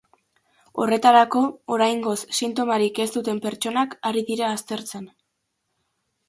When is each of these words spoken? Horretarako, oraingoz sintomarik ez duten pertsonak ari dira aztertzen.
Horretarako, 0.83 1.41
oraingoz 1.75 2.15
sintomarik 2.39 2.97
ez 3.05 3.07
duten 3.17 3.43
pertsonak 3.45 3.95
ari 4.13 4.25
dira 4.31 4.49
aztertzen. 4.55 5.07